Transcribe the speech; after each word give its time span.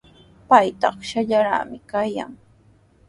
Pay 0.49 0.67
takshallaraqmi 0.81 1.77
kaykan. 1.89 2.31